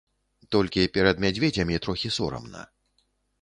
Толькі 0.53 0.85
перад 0.95 1.21
мядзведзямі 1.25 1.75
трохі 1.85 2.13
сорамна. 2.17 2.61